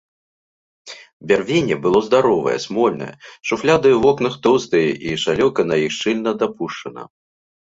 Бярвенне 1.31 1.75
было 1.83 1.99
здаровае, 2.07 2.55
смольнае, 2.65 3.09
шуфляды 3.51 3.89
ў 3.93 3.99
вокнах 4.07 4.33
тоўстыя 4.49 4.89
і 5.11 5.15
шалёўка 5.27 5.61
на 5.75 5.79
іх 5.85 5.91
шчыльна 5.99 6.31
дапушчана. 6.43 7.03